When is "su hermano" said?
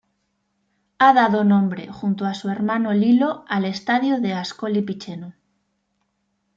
2.33-2.91